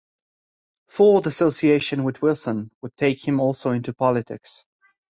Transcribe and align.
Ford's 0.87 1.27
association 1.27 2.03
with 2.03 2.23
Wilson 2.23 2.71
would 2.81 2.97
take 2.97 3.23
him 3.27 3.39
also 3.39 3.69
into 3.69 3.93
politics. 3.93 4.65